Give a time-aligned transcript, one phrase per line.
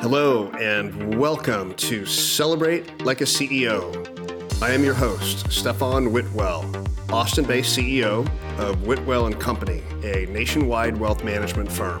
[0.00, 4.62] Hello, and welcome to Celebrate Like a CEO.
[4.62, 6.64] I am your host, Stefan Whitwell,
[7.10, 8.24] Austin based CEO
[8.56, 11.98] of Whitwell and Company, a nationwide wealth management firm.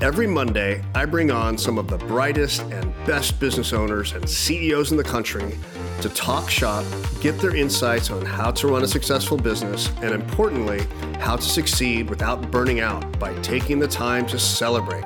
[0.00, 4.90] Every Monday, I bring on some of the brightest and best business owners and CEOs
[4.90, 5.58] in the country
[6.00, 6.84] to talk shop,
[7.20, 10.80] get their insights on how to run a successful business, and importantly,
[11.18, 15.04] how to succeed without burning out by taking the time to celebrate.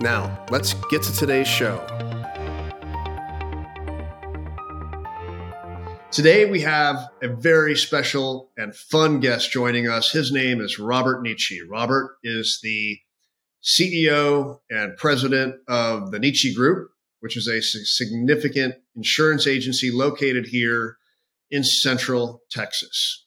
[0.00, 1.84] Now, let's get to today's show.
[6.10, 10.10] Today, we have a very special and fun guest joining us.
[10.10, 11.60] His name is Robert Nitsche.
[11.68, 12.98] Robert is the
[13.62, 20.96] CEO and president of the Nitsche Group, which is a significant insurance agency located here
[21.50, 23.26] in central Texas.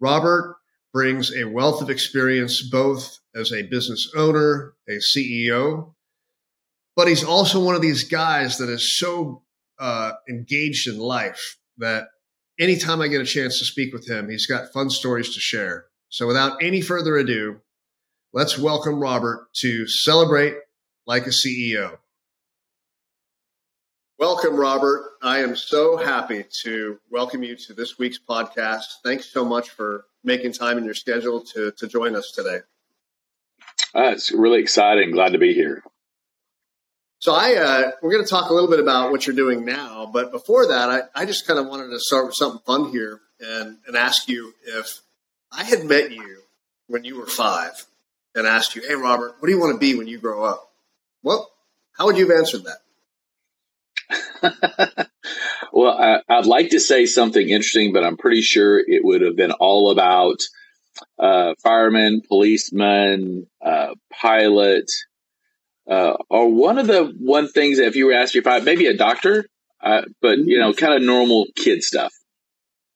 [0.00, 0.56] Robert
[0.92, 5.94] brings a wealth of experience both as a business owner, a CEO,
[6.94, 9.42] but he's also one of these guys that is so
[9.78, 12.08] uh, engaged in life that
[12.58, 15.86] anytime I get a chance to speak with him, he's got fun stories to share.
[16.08, 17.60] So without any further ado,
[18.32, 20.54] let's welcome Robert to celebrate
[21.06, 21.98] like a CEO.
[24.18, 25.10] Welcome, Robert.
[25.20, 28.84] I am so happy to welcome you to this week's podcast.
[29.04, 32.60] Thanks so much for making time in your schedule to, to join us today.
[33.94, 35.10] Uh, it's really exciting.
[35.10, 35.82] Glad to be here.
[37.18, 40.08] So I uh, we're going to talk a little bit about what you're doing now,
[40.10, 43.20] but before that, I, I just kind of wanted to start with something fun here
[43.38, 45.02] and, and ask you if
[45.52, 46.38] I had met you
[46.86, 47.84] when you were five
[48.34, 50.70] and asked you, "Hey, Robert, what do you want to be when you grow up?"
[51.22, 51.50] Well,
[51.92, 52.78] how would you have answered that?
[55.72, 59.36] well, I, would like to say something interesting, but I'm pretty sure it would have
[59.36, 60.40] been all about
[61.18, 64.90] uh, firemen, policemen, uh, pilot,
[65.88, 68.86] uh, or one of the one things that if you were asked if I maybe
[68.86, 69.46] a doctor,
[69.80, 72.12] uh, but you know, kind of normal kid stuff.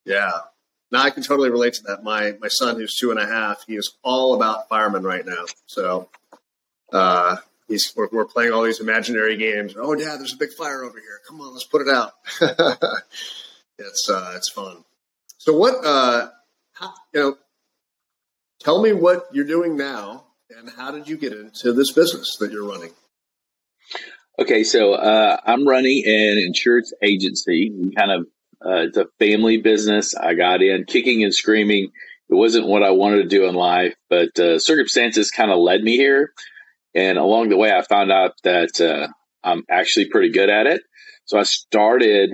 [0.05, 0.33] Yeah.
[0.91, 2.03] Now I can totally relate to that.
[2.03, 5.45] My my son, who's two and a half, he is all about firemen right now.
[5.67, 6.09] So
[6.93, 7.37] uh,
[7.71, 9.75] he's we're, we're, playing all these imaginary games.
[9.79, 11.21] Oh, dad, there's a big fire over here.
[11.27, 12.13] Come on, let's put it out.
[13.79, 14.85] it's uh, it's fun.
[15.39, 15.77] So what?
[15.85, 16.29] Uh,
[16.75, 17.37] how, you know,
[18.61, 22.53] tell me what you're doing now, and how did you get into this business that
[22.53, 22.91] you're running?
[24.39, 27.71] Okay, so uh, I'm running an insurance agency.
[27.97, 28.27] Kind of
[28.65, 30.15] uh, it's a family business.
[30.15, 31.93] I got in kicking and screaming.
[32.29, 35.83] It wasn't what I wanted to do in life, but uh, circumstances kind of led
[35.83, 36.33] me here.
[36.95, 39.09] And along the way, I found out that uh,
[39.45, 40.83] I'm actually pretty good at it.
[41.25, 42.31] So I started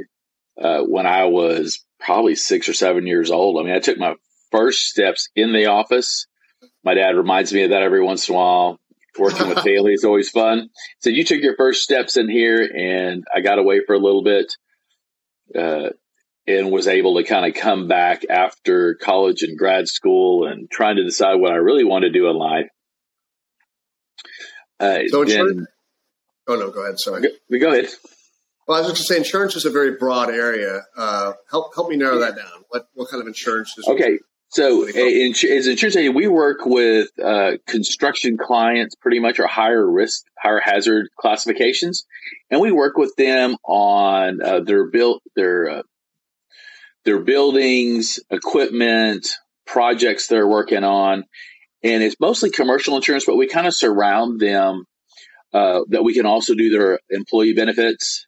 [0.60, 3.60] uh, when I was probably six or seven years old.
[3.60, 4.14] I mean, I took my
[4.50, 6.26] first steps in the office.
[6.84, 8.80] My dad reminds me of that every once in a while.
[9.18, 10.70] Working with Haley is always fun.
[11.00, 14.22] So you took your first steps in here, and I got away for a little
[14.22, 14.54] bit,
[15.54, 15.90] uh,
[16.46, 20.96] and was able to kind of come back after college and grad school, and trying
[20.96, 22.68] to decide what I really want to do in life.
[24.78, 25.66] Uh, so insurance.
[26.48, 26.98] oh no, go ahead.
[26.98, 27.22] Sorry.
[27.22, 27.88] Go, go ahead.
[28.66, 30.82] Well, I was just saying, insurance is a very broad area.
[30.96, 32.64] Uh, help help me narrow that down.
[32.68, 33.86] What what kind of insurance is?
[33.86, 34.94] Okay, so as
[35.66, 41.08] insurance agent, we work with uh, construction clients, pretty much, or higher risk, higher hazard
[41.16, 42.06] classifications,
[42.50, 45.82] and we work with them on uh, their built their uh,
[47.04, 49.28] their buildings, equipment,
[49.64, 51.24] projects they're working on,
[51.86, 54.84] and it's mostly commercial insurance, but we kind of surround them
[55.54, 58.26] uh, that we can also do their employee benefits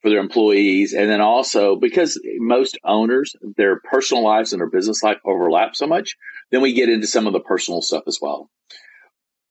[0.00, 5.00] for their employees, and then also because most owners their personal lives and their business
[5.00, 6.16] life overlap so much,
[6.50, 8.50] then we get into some of the personal stuff as well.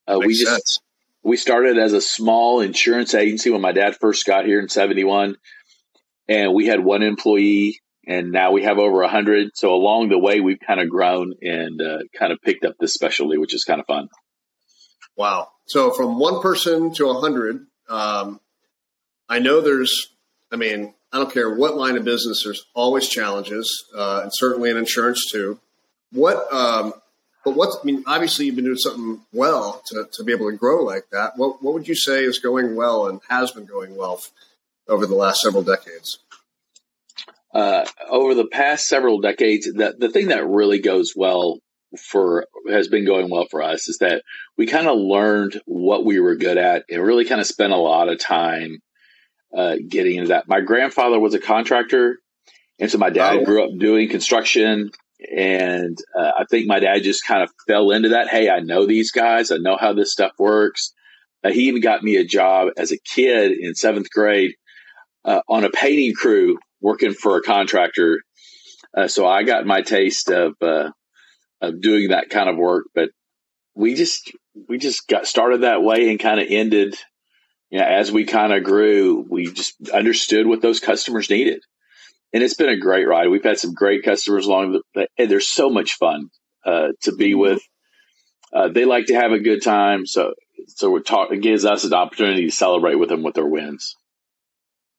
[0.08, 0.80] Uh, we just sense.
[1.24, 5.38] we started as a small insurance agency when my dad first got here in '71,
[6.28, 7.80] and we had one employee
[8.11, 11.81] and now we have over 100 so along the way we've kind of grown and
[11.81, 14.09] uh, kind of picked up this specialty which is kind of fun.
[15.16, 15.49] Wow.
[15.66, 18.39] So from one person to 100 um,
[19.30, 20.09] i know there's
[20.51, 24.69] i mean i don't care what line of business there's always challenges uh, and certainly
[24.69, 25.59] in insurance too.
[26.12, 26.94] What um,
[27.45, 30.57] but what i mean obviously you've been doing something well to, to be able to
[30.57, 31.38] grow like that.
[31.38, 34.21] What, what would you say is going well and has been going well
[34.89, 36.18] over the last several decades
[37.53, 41.59] uh, over the past several decades, the, the thing that really goes well
[42.00, 44.24] for has been going well for us is that
[44.57, 47.77] we kind of learned what we were good at and really kind of spent a
[47.77, 48.80] lot of time
[49.56, 50.48] uh, getting into that.
[50.48, 52.19] My grandfather was a contractor,
[52.80, 53.45] and so my dad oh.
[53.45, 54.92] grew up doing construction,
[55.36, 58.30] and uh, I think my dad just kind of fell into that.
[58.30, 59.51] Hey, I know these guys.
[59.51, 60.94] I know how this stuff works.
[61.44, 64.56] Uh, he even got me a job as a kid in seventh grade
[65.25, 68.22] uh, on a painting crew working for a contractor.
[68.95, 70.92] Uh, so I got my taste of uh,
[71.62, 72.86] of doing that kind of work.
[72.94, 73.10] But
[73.75, 74.31] we just
[74.68, 76.95] we just got started that way and kind of ended.
[77.69, 81.62] You know, as we kind of grew, we just understood what those customers needed
[82.33, 83.30] and it's been a great ride.
[83.30, 86.30] We've had some great customers along the, and they're so much fun
[86.66, 87.39] uh, to be mm-hmm.
[87.39, 87.62] with.
[88.54, 90.34] Uh, they like to have a good time, so
[90.68, 93.95] so we're talk, it gives us an opportunity to celebrate with them with their wins.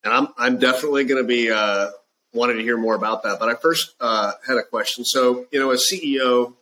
[0.04, 1.90] And I'm I'm definitely going to be uh,
[2.32, 3.38] wanting to hear more about that.
[3.38, 5.04] But I first uh, had a question.
[5.04, 6.54] So you know, as CEO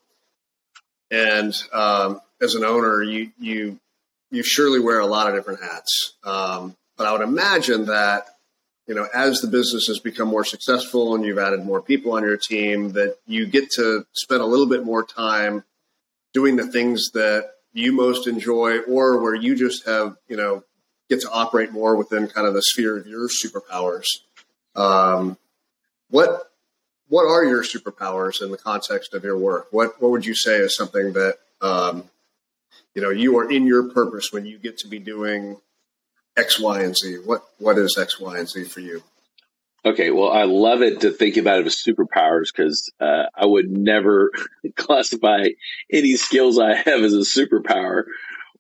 [1.10, 3.78] and um, as an owner, you you
[4.31, 6.14] you surely wear a lot of different hats.
[6.25, 8.26] Um, but I would imagine that
[8.90, 12.25] you know, as the business has become more successful and you've added more people on
[12.25, 15.62] your team, that you get to spend a little bit more time
[16.34, 20.64] doing the things that you most enjoy or where you just have, you know,
[21.10, 24.06] get to operate more within kind of the sphere of your superpowers.
[24.74, 25.36] Um,
[26.08, 26.50] what
[27.08, 29.66] what are your superpowers in the context of your work?
[29.72, 32.04] What what would you say is something that um,
[32.94, 35.56] you know you are in your purpose when you get to be doing
[36.36, 37.18] X, Y, and Z.
[37.24, 39.02] What what is X, Y, and Z for you?
[39.84, 43.70] Okay, well, I love it to think about it as superpowers because uh, I would
[43.70, 44.30] never
[44.76, 45.48] classify
[45.90, 48.04] any skills I have as a superpower,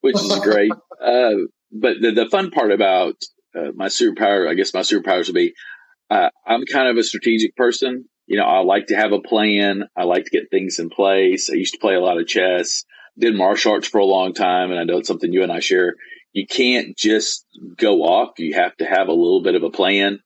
[0.00, 0.72] which is great.
[1.00, 1.32] uh,
[1.72, 3.14] but the, the, fun part about
[3.54, 5.54] uh, my superpower, I guess my superpowers would be
[6.10, 8.06] uh, I'm kind of a strategic person.
[8.26, 9.84] You know, I like to have a plan.
[9.96, 11.50] I like to get things in place.
[11.50, 12.84] I used to play a lot of chess,
[13.18, 15.60] did martial arts for a long time, and I know it's something you and I
[15.60, 15.96] share
[16.32, 17.44] you can't just
[17.76, 18.38] go off.
[18.38, 20.20] You have to have a little bit of a plan.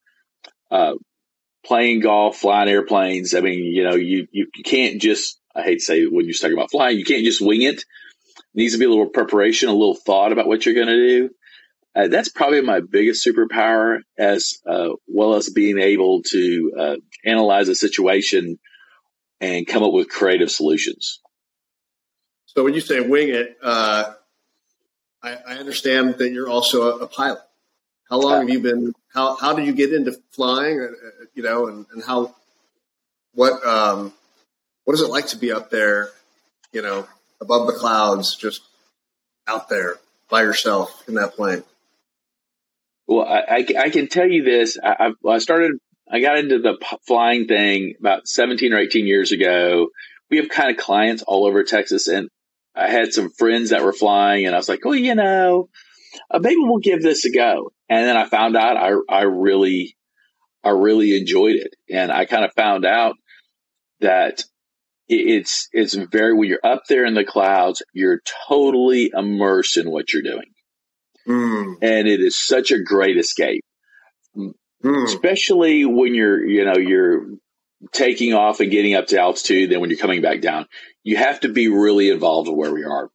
[0.71, 0.95] Uh,
[1.65, 3.35] playing golf, flying airplanes.
[3.35, 6.35] I mean, you know, you, you, you can't just, I hate to say when you're
[6.35, 7.85] talking about flying, you can't just wing it.
[8.55, 11.31] Needs to be a little preparation, a little thought about what you're going to do.
[11.97, 17.69] Uh, that's probably my biggest superpower, as uh, well as being able to uh, analyze
[17.69, 18.59] a situation
[19.41, 21.21] and come up with creative solutions.
[22.47, 24.13] So when you say wing it, uh,
[25.23, 27.41] I, I understand that you're also a, a pilot.
[28.11, 28.93] How long have you been?
[29.13, 30.79] How how did you get into flying?
[30.79, 32.35] Uh, uh, you know, and, and how
[33.33, 34.13] what um,
[34.85, 36.11] what is it like to be up there?
[36.73, 37.07] You know,
[37.45, 38.63] above the clouds, just
[39.47, 39.97] out there
[40.31, 41.63] by yourself in that plane.
[43.07, 44.79] Well, I, I, can tell you this.
[44.83, 45.73] I, I started.
[46.11, 49.89] I got into the flying thing about 17 or 18 years ago.
[50.31, 52.29] We have kind of clients all over Texas, and
[52.75, 55.69] I had some friends that were flying, and I was like, well, you know,
[56.31, 57.73] uh, maybe we'll give this a go.
[57.91, 59.97] And then I found out I I really
[60.63, 63.17] I really enjoyed it, and I kind of found out
[64.01, 64.45] that
[65.09, 70.13] it's it's very when you're up there in the clouds, you're totally immersed in what
[70.13, 70.53] you're doing,
[71.29, 71.75] mm.
[71.83, 73.65] and it is such a great escape.
[74.37, 75.05] Mm.
[75.05, 77.27] Especially when you're, you know, you're
[77.93, 80.67] taking off and getting up to altitude, then when you're coming back down,
[81.03, 83.11] you have to be really involved in where we are.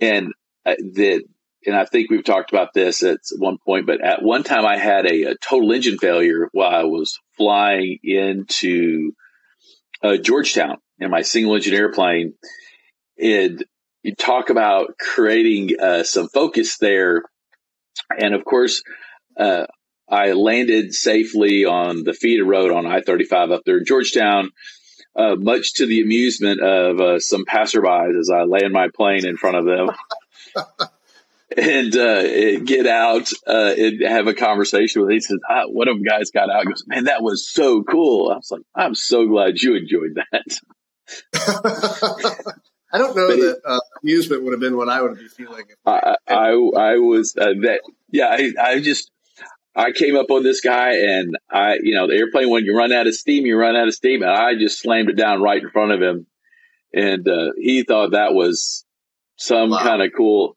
[0.00, 0.32] And
[0.66, 1.22] uh, that,
[1.64, 4.76] and I think we've talked about this at one point, but at one time I
[4.76, 9.12] had a, a total engine failure while I was flying into
[10.02, 12.34] uh, Georgetown in my single engine airplane.
[13.20, 13.64] And
[14.02, 17.22] you talk about creating uh, some focus there.
[18.16, 18.82] And of course,
[19.38, 19.66] uh,
[20.08, 24.50] I landed safely on the feeder road on I 35 up there in Georgetown,
[25.14, 29.36] uh, much to the amusement of uh, some passerbys as I land my plane in
[29.36, 29.90] front of them.
[31.56, 35.10] and uh, get out uh, and have a conversation with.
[35.10, 35.14] Him.
[35.16, 36.66] He says, ah, "One of them guys got out.
[36.66, 40.58] Goes, man, that was so cool." I was like, "I'm so glad you enjoyed that."
[42.90, 45.64] I don't know but that uh, amusement would have been what I would be feeling.
[45.84, 47.80] I, I, I was uh, that.
[48.10, 49.10] Yeah, I, I just
[49.78, 52.92] I came up on this guy and I, you know, the airplane, when you run
[52.92, 54.22] out of steam, you run out of steam.
[54.22, 56.26] And I just slammed it down right in front of him.
[56.92, 58.84] And uh, he thought that was
[59.36, 59.78] some wow.
[59.78, 60.56] kind of cool.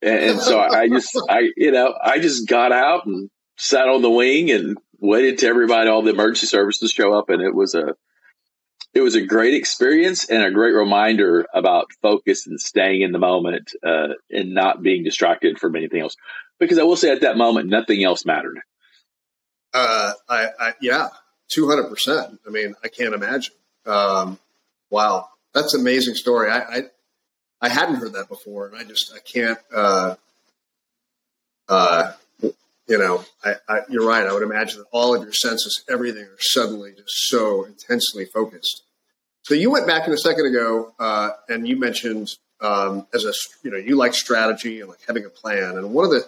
[0.00, 4.00] And, and so I just, I, you know, I just got out and sat on
[4.00, 7.30] the wing and waited to everybody, all the emergency services show up.
[7.30, 7.96] And it was a,
[8.94, 13.18] it was a great experience and a great reminder about focus and staying in the
[13.18, 16.16] moment uh, and not being distracted from anything else
[16.58, 18.60] because I will say at that moment, nothing else mattered.
[19.72, 21.08] Uh, I, I yeah,
[21.48, 22.40] two hundred percent.
[22.46, 23.54] I mean, I can't imagine.
[23.86, 24.38] Um,
[24.90, 26.50] wow, that's an amazing story.
[26.50, 26.82] I, I,
[27.60, 29.58] I hadn't heard that before, and I just I can't.
[29.74, 30.14] Uh,
[31.68, 32.12] uh,
[32.86, 34.26] you know, I, I, you're right.
[34.26, 38.82] I would imagine that all of your senses, everything, are suddenly just so intensely focused.
[39.42, 43.32] So you went back in a second ago, uh, and you mentioned um, as a
[43.62, 45.76] you know you like strategy and like having a plan.
[45.76, 46.26] And one of the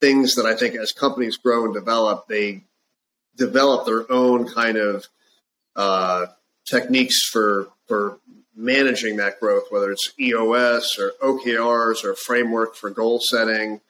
[0.00, 2.64] things that I think as companies grow and develop, they
[3.36, 5.06] develop their own kind of
[5.76, 6.26] uh,
[6.66, 8.18] techniques for for
[8.54, 13.80] managing that growth, whether it's EOS or OKRs or framework for goal setting.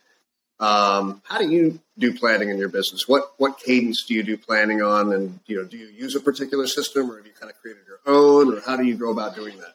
[0.60, 3.06] Um, how do you do planning in your business?
[3.06, 6.20] What what cadence do you do planning on, and you know, do you use a
[6.20, 9.10] particular system, or have you kind of created your own, or how do you go
[9.10, 9.74] about doing that?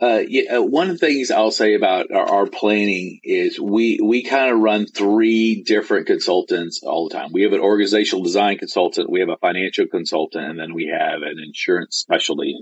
[0.00, 3.98] Uh, yeah, uh, one of the things I'll say about our, our planning is we
[4.02, 7.30] we kind of run three different consultants all the time.
[7.32, 11.22] We have an organizational design consultant, we have a financial consultant, and then we have
[11.22, 12.56] an insurance specialty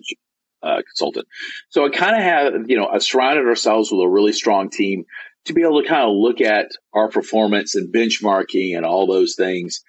[0.62, 1.26] uh, consultant.
[1.68, 5.04] So I kind of have you know I surrounded ourselves with a really strong team
[5.48, 9.34] to be able to kind of look at our performance and benchmarking and all those
[9.34, 9.82] things.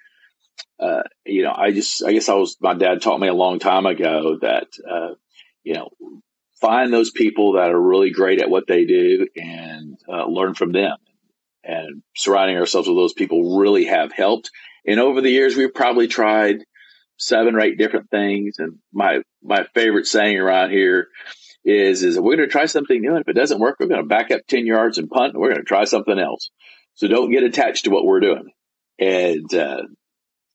[0.78, 3.58] Uh, you know, I just, I guess I was, my dad taught me a long
[3.58, 5.14] time ago that, uh,
[5.62, 5.90] you know,
[6.60, 10.72] find those people that are really great at what they do and uh, learn from
[10.72, 10.96] them.
[11.62, 14.50] And surrounding ourselves with those people really have helped.
[14.86, 16.64] And over the years, we've probably tried
[17.18, 18.54] seven or eight different things.
[18.58, 21.08] And my, my favorite saying around here
[21.64, 24.02] is is we're going to try something new, and if it doesn't work, we're going
[24.02, 26.50] to back up ten yards and punt, and we're going to try something else.
[26.94, 28.50] So don't get attached to what we're doing,
[28.98, 29.82] and uh,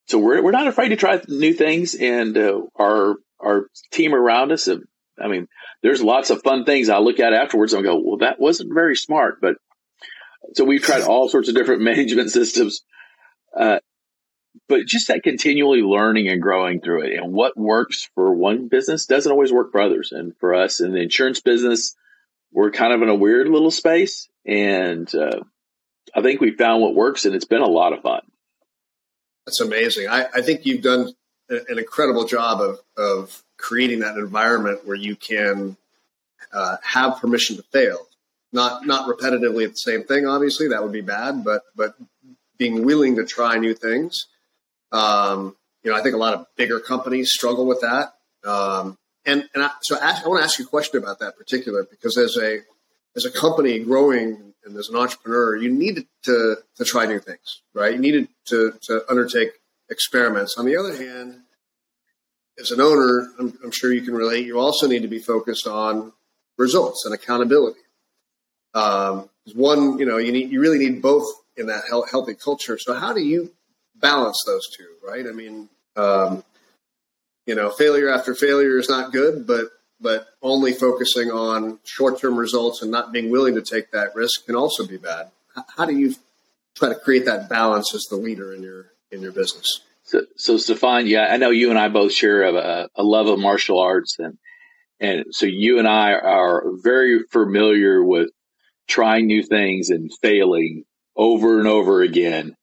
[0.07, 4.51] so we're we're not afraid to try new things, and uh, our our team around
[4.51, 4.65] us.
[4.65, 4.81] Have,
[5.21, 5.47] I mean,
[5.81, 8.95] there's lots of fun things I look at afterwards and go, well, that wasn't very
[8.95, 9.55] smart, but
[10.53, 12.81] so we've tried all sorts of different management systems.
[13.57, 13.79] Uh,
[14.67, 17.17] but just that continually learning and growing through it.
[17.17, 20.11] And what works for one business doesn't always work for others.
[20.11, 21.95] And for us in the insurance business
[22.51, 24.29] we're kind of in a weird little space.
[24.45, 25.41] And uh,
[26.15, 28.21] i think we found what works and it's been a lot of fun.
[29.45, 30.07] That's amazing.
[30.07, 31.11] I, I think you've done
[31.49, 35.77] an incredible job of, of creating that environment where you can
[36.51, 38.07] uh, have permission to fail.
[38.51, 41.95] Not not repetitively at the same thing obviously that would be bad but but
[42.57, 44.27] being willing to try new things
[44.95, 48.13] um, you know, I think a lot of bigger companies struggle with that.
[48.49, 51.37] Um, and and I, so I, I want to ask you a question about that
[51.37, 52.59] particular because as a
[53.15, 57.61] as a company growing and as an entrepreneur, you need to to try new things,
[57.73, 57.93] right?
[57.93, 59.49] You needed to to undertake
[59.89, 60.57] experiments.
[60.57, 61.41] On the other hand,
[62.59, 64.45] as an owner, I'm, I'm sure you can relate.
[64.45, 66.13] You also need to be focused on
[66.57, 67.79] results and accountability.
[68.73, 71.25] Um, one, you know, you need you really need both
[71.57, 72.77] in that healthy culture.
[72.77, 73.51] So, how do you
[73.99, 75.25] balance those two, right?
[75.27, 76.43] I mean, um,
[77.45, 82.37] you know, failure after failure is not good, but but only focusing on short term
[82.37, 85.31] results and not being willing to take that risk can also be bad.
[85.77, 86.15] How do you
[86.75, 89.81] try to create that balance as the leader in your in your business?
[90.03, 93.39] So, so Stefan, yeah, I know you and I both share a, a love of
[93.39, 94.37] martial arts, and
[94.99, 98.29] and so you and I are very familiar with
[98.87, 100.83] trying new things and failing
[101.15, 102.55] over and over again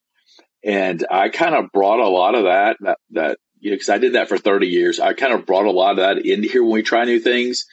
[0.65, 3.99] and I kind of brought a lot of that, that, that, you know, cause I
[3.99, 5.01] did that for 30 years.
[5.01, 7.67] I kind of brought a lot of that into here when we try new things.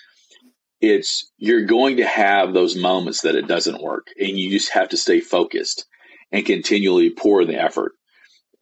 [0.82, 4.90] It's, you're going to have those moments that it doesn't work and you just have
[4.90, 5.86] to stay focused
[6.32, 7.94] and continually pour in the effort.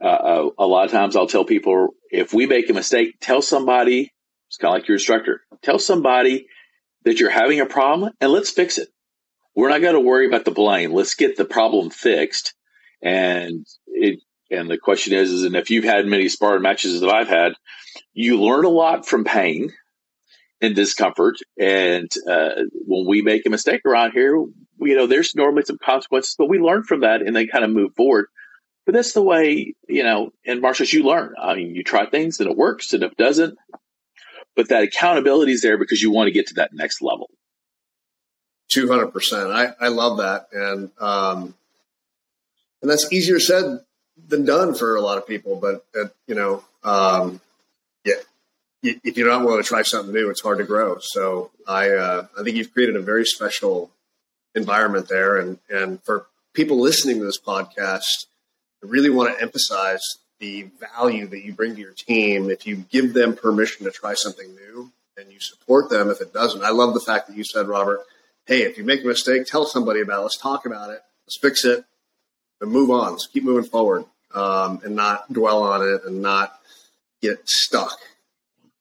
[0.03, 3.41] Uh, uh, a lot of times I'll tell people if we make a mistake, tell
[3.41, 4.11] somebody,
[4.47, 6.47] it's kind of like your instructor, tell somebody
[7.03, 8.89] that you're having a problem and let's fix it.
[9.55, 10.93] We're not going to worry about the blame.
[10.93, 12.53] Let's get the problem fixed
[13.01, 13.65] and
[13.97, 17.27] it, and the question is, is, and if you've had many sparring matches that I've
[17.27, 17.53] had,
[18.13, 19.73] you learn a lot from pain
[20.61, 21.35] and discomfort.
[21.59, 26.35] And uh, when we make a mistake around here, you know, there's normally some consequences,
[26.37, 28.27] but we learn from that and then kind of move forward.
[28.85, 31.33] But that's the way, you know, in martial you learn.
[31.39, 33.57] I mean, you try things and it works, and if it doesn't,
[34.55, 37.29] but that accountability is there because you want to get to that next level.
[38.71, 39.53] 200%.
[39.53, 40.47] I, I love that.
[40.51, 41.53] And, um,
[42.81, 43.79] and that's easier said
[44.27, 45.55] than done for a lot of people.
[45.55, 47.41] But uh, you know, um,
[48.03, 48.15] yeah,
[48.83, 50.97] if you're not willing to try something new, it's hard to grow.
[51.01, 53.91] So I, uh, I think you've created a very special
[54.55, 58.25] environment there, and and for people listening to this podcast,
[58.83, 60.01] I really want to emphasize
[60.39, 64.13] the value that you bring to your team if you give them permission to try
[64.13, 66.63] something new and you support them if it doesn't.
[66.63, 68.01] I love the fact that you said, Robert,
[68.45, 70.23] hey, if you make a mistake, tell somebody about it.
[70.23, 71.01] Let's talk about it.
[71.25, 71.85] Let's fix it
[72.61, 73.11] and move on.
[73.11, 76.59] Let's keep moving forward um, and not dwell on it and not
[77.21, 77.97] get stuck.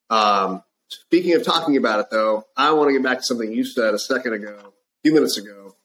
[0.09, 3.65] Um, speaking of talking about it, though, I want to get back to something you
[3.65, 5.75] said a second ago, a few minutes ago,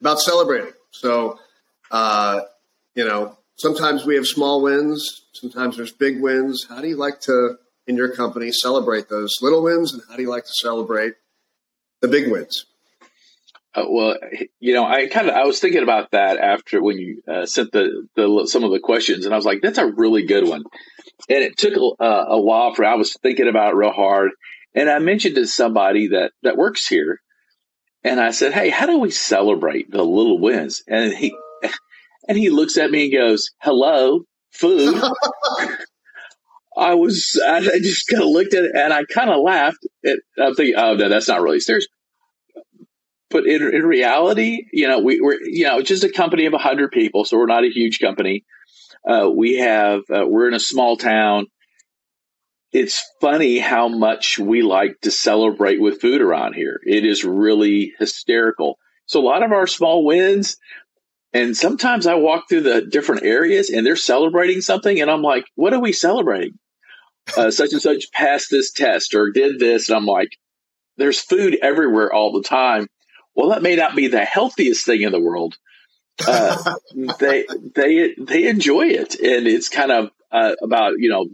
[0.00, 0.72] about celebrating.
[0.90, 1.38] So,
[1.90, 2.40] uh,
[2.94, 6.66] you know, sometimes we have small wins, sometimes there's big wins.
[6.68, 10.22] How do you like to in your company celebrate those little wins, and how do
[10.22, 11.14] you like to celebrate
[12.00, 12.66] the big wins?
[13.74, 14.16] Uh, well,
[14.60, 17.72] you know, I kind of I was thinking about that after when you uh, sent
[17.72, 20.64] the, the some of the questions, and I was like, that's a really good one.
[21.28, 24.32] And it took a, a while for I was thinking about it real hard,
[24.74, 27.20] and I mentioned to somebody that that works here,
[28.04, 30.82] and I said, hey, how do we celebrate the little wins?
[30.86, 31.34] And he
[32.28, 35.02] and he looks at me and goes, hello, food.
[36.76, 39.86] I was, I, just kind of looked at it and I kind of laughed.
[40.06, 41.86] I'm thinking, oh no, that's not really serious.
[43.32, 46.92] But in, in reality, you know, we, we're, you know, just a company of hundred
[46.92, 48.44] people, so we're not a huge company.
[49.08, 51.46] Uh, we have, uh, we're in a small town.
[52.72, 56.78] It's funny how much we like to celebrate with food around here.
[56.86, 58.78] It is really hysterical.
[59.06, 60.56] So a lot of our small wins,
[61.32, 65.46] and sometimes I walk through the different areas and they're celebrating something, and I'm like,
[65.54, 66.58] what are we celebrating?
[67.36, 69.88] Uh, such and such passed this test or did this.
[69.88, 70.36] And I'm like,
[70.96, 72.86] there's food everywhere all the time.
[73.34, 75.56] Well, that may not be the healthiest thing in the world.
[76.26, 76.74] Uh,
[77.18, 81.28] they they they enjoy it, and it's kind of uh, about you know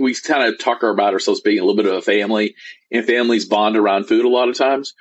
[0.00, 2.54] we kind of talk about ourselves being a little bit of a family,
[2.90, 4.94] and families bond around food a lot of times.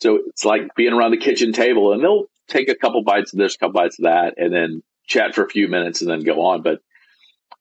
[0.00, 3.38] So it's like being around the kitchen table, and they'll take a couple bites of
[3.38, 6.20] this, a couple bites of that, and then chat for a few minutes and then
[6.20, 6.62] go on.
[6.62, 6.80] But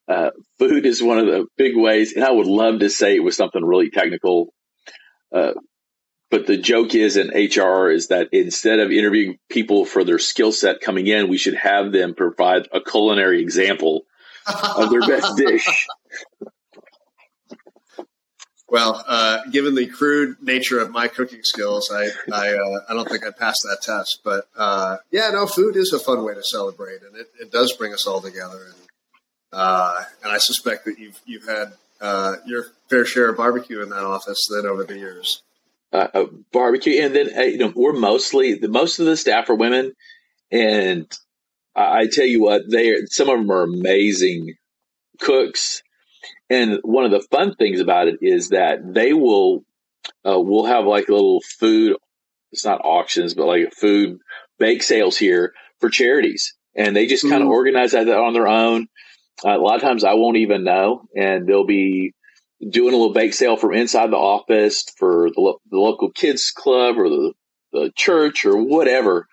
[0.07, 3.23] uh, food is one of the big ways, and I would love to say it
[3.23, 4.53] was something really technical.
[5.33, 5.53] Uh,
[6.29, 10.51] but the joke is in HR is that instead of interviewing people for their skill
[10.51, 14.05] set coming in, we should have them provide a culinary example
[14.47, 15.87] of their best dish.
[18.73, 23.07] Well, uh, given the crude nature of my cooking skills, I I, uh, I don't
[23.07, 24.21] think I passed that test.
[24.23, 27.73] But uh, yeah, no, food is a fun way to celebrate, and it, it does
[27.73, 28.57] bring us all together.
[28.65, 28.87] And
[29.51, 33.89] uh, and I suspect that you've you've had uh, your fair share of barbecue in
[33.89, 35.43] that office then over the years.
[35.93, 39.93] Uh, barbecue, and then you know we're mostly the most of the staff are women,
[40.51, 41.05] and
[41.75, 44.55] I, I tell you what, they are, some of them are amazing
[45.19, 45.83] cooks
[46.49, 49.63] and one of the fun things about it is that they will
[50.25, 51.97] uh, we'll have like a little food.
[52.51, 54.19] It's not auctions, but like food
[54.59, 57.53] bake sales here for charities, and they just kind of mm.
[57.53, 58.87] organize that on their own.
[59.43, 62.13] Uh, a lot of times I won't even know, and they'll be
[62.69, 66.51] doing a little bake sale from inside the office for the, lo- the local kids
[66.51, 67.33] club or the,
[67.71, 69.27] the church or whatever.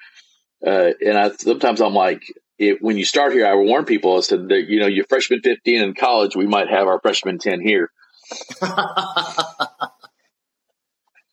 [0.66, 2.23] Uh, and I sometimes I'm like,
[2.59, 4.19] it, when you start here, I warn people.
[4.19, 7.38] I said that you know, you're freshman 15 in college, we might have our freshman
[7.38, 7.90] 10 here.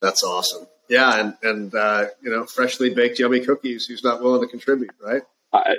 [0.00, 0.66] That's awesome.
[0.88, 3.86] Yeah, and and uh, you know, freshly baked yummy cookies.
[3.86, 5.22] Who's not willing to contribute, right?
[5.52, 5.74] Uh,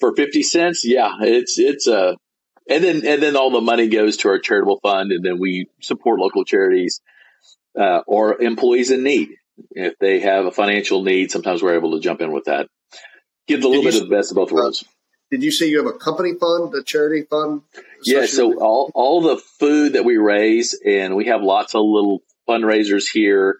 [0.00, 2.16] for 50 cents, yeah, it's it's a.
[2.68, 5.38] Uh, and then and then all the money goes to our charitable fund, and then
[5.38, 7.00] we support local charities
[7.78, 9.30] uh, or employees in need.
[9.72, 12.68] If they have a financial need, sometimes we're able to jump in with that
[13.50, 14.84] gives a little bit of the best of both worlds.
[15.30, 17.62] Did you say you have a company fund, a charity fund?
[18.04, 22.22] Yeah, so all, all the food that we raise, and we have lots of little
[22.48, 23.56] fundraisers here.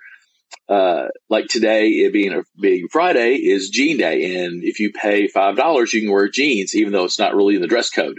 [0.69, 5.29] Uh, like today, it being a being Friday, is Jean Day, and if you pay
[5.29, 8.19] five dollars, you can wear jeans, even though it's not really in the dress code.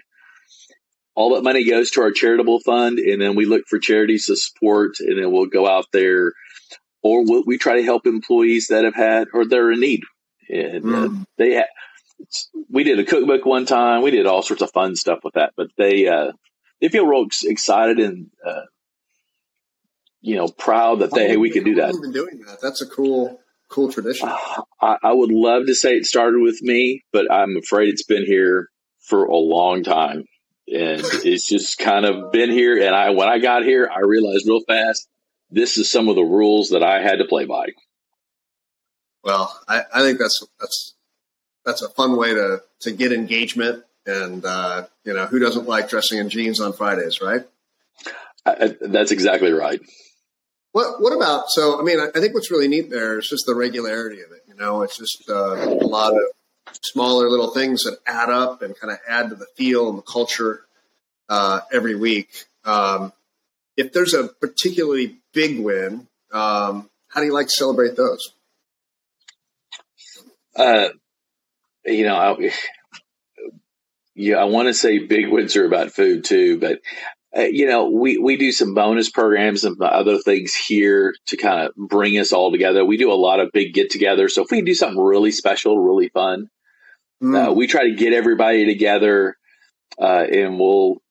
[1.13, 4.35] All that money goes to our charitable fund, and then we look for charities to
[4.35, 6.31] support, and then we'll go out there,
[7.01, 10.01] or we'll, we try to help employees that have had or they're in need
[10.51, 10.95] and mm.
[10.95, 11.23] uh, hmm.
[11.37, 11.67] they had,
[12.69, 14.01] we did a cookbook one time.
[14.01, 16.33] We did all sorts of fun stuff with that, but they, uh,
[16.79, 18.61] they feel real excited and, uh,
[20.19, 21.95] you know, proud that they, hey, we could do that.
[21.95, 22.59] Even doing that.
[22.61, 24.29] That's a cool, cool tradition.
[24.29, 28.05] Uh, I, I would love to say it started with me, but I'm afraid it's
[28.05, 28.69] been here
[28.99, 30.25] for a long time
[30.67, 32.77] and it's just kind of been here.
[32.77, 35.07] And I, when I got here, I realized real fast,
[35.49, 37.67] this is some of the rules that I had to play by.
[39.23, 40.95] Well, I, I think that's that's
[41.65, 45.89] that's a fun way to to get engagement, and uh, you know who doesn't like
[45.89, 47.45] dressing in jeans on Fridays, right?
[48.45, 49.79] I, that's exactly right.
[50.71, 51.49] What what about?
[51.49, 54.31] So, I mean, I, I, think what's really neat there is just the regularity of
[54.31, 54.43] it.
[54.47, 56.23] You know, it's just uh, a lot of
[56.81, 60.03] smaller little things that add up and kind of add to the feel and the
[60.03, 60.65] culture
[61.29, 62.45] uh, every week.
[62.65, 63.13] Um,
[63.77, 68.33] if there's a particularly big win, um, how do you like to celebrate those?
[70.55, 70.89] Uh,
[71.85, 72.51] you know, I,
[74.15, 76.81] yeah, I want to say big wins are about food too, but
[77.37, 81.67] uh, you know, we we do some bonus programs and other things here to kind
[81.67, 82.83] of bring us all together.
[82.83, 86.09] We do a lot of big get-togethers, so if we do something really special, really
[86.09, 86.49] fun,
[87.23, 87.49] mm.
[87.49, 89.37] uh, we try to get everybody together,
[89.99, 91.01] uh, and we'll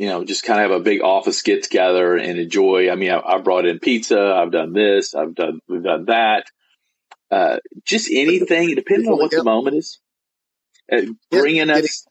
[0.00, 2.90] you know, just kind of have a big office get together and enjoy.
[2.90, 4.18] I mean, I, I, brought in pizza.
[4.18, 5.14] I've done this.
[5.14, 6.46] I've done, we've done that.
[7.30, 10.00] Uh, just anything, depending on what the moment is,
[10.90, 12.06] uh, bringing us,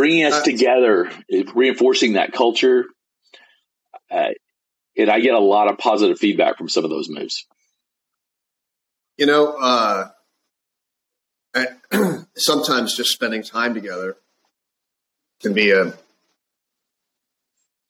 [0.00, 1.10] bringing us uh, together,
[1.54, 2.86] reinforcing that culture.
[4.10, 4.30] Uh,
[4.96, 7.46] and I get a lot of positive feedback from some of those moves.
[9.18, 10.08] You know, uh,
[11.54, 11.66] I,
[12.34, 14.16] sometimes just spending time together
[15.42, 15.92] can be a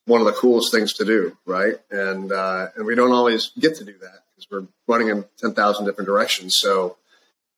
[0.07, 1.77] one of the coolest things to do, right?
[1.93, 5.55] And uh, and we don't always get to do that because we're running in ten
[5.55, 6.57] thousand different directions.
[6.59, 6.97] So,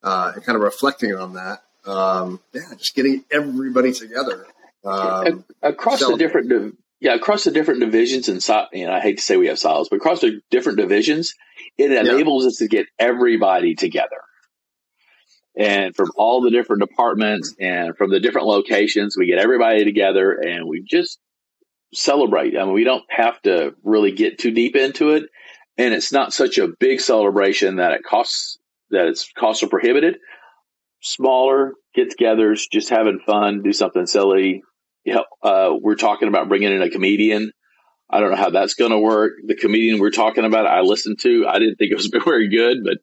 [0.02, 4.46] uh, and kind of reflecting on that, um, yeah, just getting everybody together
[4.84, 9.22] um, across the different, yeah, across the different divisions and you know, I hate to
[9.22, 11.34] say we have silos, but across the different divisions,
[11.78, 12.48] it enables yeah.
[12.48, 14.20] us to get everybody together.
[15.56, 20.32] And from all the different departments and from the different locations, we get everybody together
[20.32, 21.18] and we just
[21.92, 22.56] celebrate.
[22.56, 25.24] I mean, we don't have to really get too deep into it,
[25.76, 28.58] and it's not such a big celebration that it costs
[28.90, 30.18] that it's costs are prohibited.
[31.02, 34.62] Smaller get-togethers, just having fun, do something silly.
[35.04, 37.52] Yeah, uh, we're talking about bringing in a comedian.
[38.08, 39.32] I don't know how that's going to work.
[39.44, 41.46] The comedian we're talking about, I listened to.
[41.48, 42.98] I didn't think it was very good, but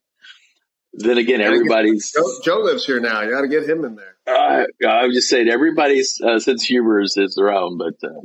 [0.93, 3.21] then again, everybody's Joe, Joe, lives here now.
[3.21, 4.15] You got to get him in there.
[4.27, 8.21] Uh, I'm just saying, everybody's uh, sense of humor is, is their own, but uh,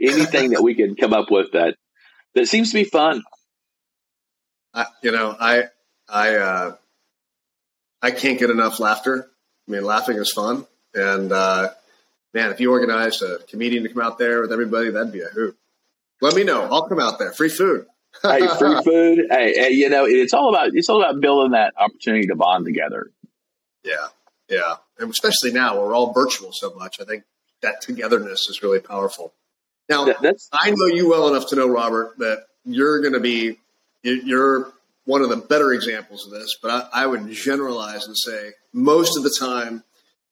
[0.00, 1.76] anything that we can come up with that
[2.34, 3.22] that seems to be fun.
[4.72, 5.64] I, you know, I
[6.08, 6.76] I uh,
[8.02, 9.30] I can't get enough laughter.
[9.68, 11.70] I mean, laughing is fun, and uh,
[12.34, 15.28] man, if you organized a comedian to come out there with everybody, that'd be a
[15.28, 15.56] hoot.
[16.20, 16.62] Let me know.
[16.62, 17.32] I'll come out there.
[17.32, 17.86] Free food.
[18.22, 19.26] hey, free food.
[19.30, 22.64] Hey, hey, you know, it's all about it's all about building that opportunity to bond
[22.64, 23.10] together.
[23.84, 24.08] Yeah,
[24.48, 27.00] yeah, and especially now we're all virtual so much.
[27.00, 27.24] I think
[27.62, 29.32] that togetherness is really powerful.
[29.88, 33.58] Now, That's, I know you well enough to know, Robert, that you're going to be,
[34.02, 34.72] you're
[35.10, 39.16] one of the better examples of this, but I, I would generalize and say most
[39.16, 39.82] of the time,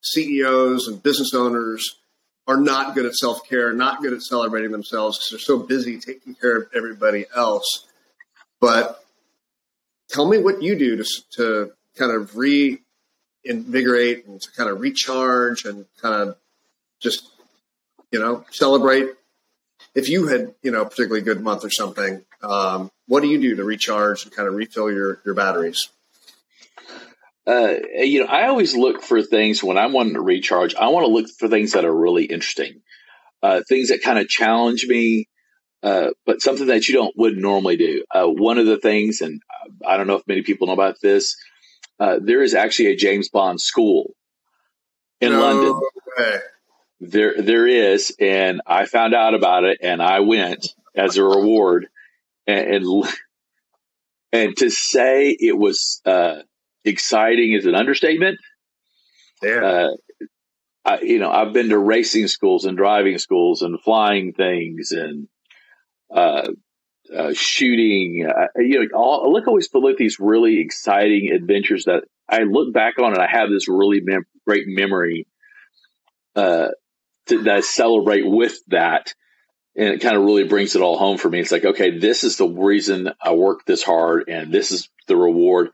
[0.03, 1.97] CEOs and business owners
[2.47, 5.99] are not good at self care, not good at celebrating themselves because they're so busy
[5.99, 7.89] taking care of everybody else.
[8.61, 9.05] But
[10.11, 15.65] tell me what you do to, to kind of reinvigorate and to kind of recharge
[15.65, 16.37] and kind of
[17.03, 17.29] just,
[18.13, 19.09] you know, celebrate
[19.95, 23.41] if you had, you know, a particularly good month or something, um, what do you
[23.41, 25.89] do to recharge and kind of refill your, your batteries?
[27.47, 30.75] Uh, you know, I always look for things when I'm wanting to recharge.
[30.75, 32.83] I want to look for things that are really interesting,
[33.43, 35.29] uh, things that kind of challenge me,
[35.83, 38.05] uh, but something that you don't would normally do.
[38.15, 39.41] Uh, one of the things, and
[39.87, 41.37] I don't know if many people know about this,
[41.99, 44.15] uh, there is actually a James Bond school
[45.21, 45.81] in no London.
[46.19, 46.39] Way.
[47.01, 51.87] There, there is, and I found out about it, and I went as a reward,
[52.47, 53.05] and and,
[54.33, 56.41] and to say it was uh,
[56.85, 58.39] exciting is an understatement.
[59.43, 59.65] Yeah.
[59.65, 59.89] Uh,
[60.85, 65.29] I, you know, I've been to racing schools and driving schools and flying things and
[66.13, 66.49] uh,
[67.15, 68.27] uh, shooting.
[68.27, 72.41] Uh, you know, all, I look always for like these really exciting adventures that I
[72.45, 75.27] look back on and I have this really mem- great memory
[76.35, 76.69] uh,
[77.29, 79.15] to, that I celebrate with that.
[79.77, 81.41] And it kind of really brings it all home for me.
[81.41, 85.17] It's like, okay, this is the reason I work this hard and this is the
[85.17, 85.71] reward.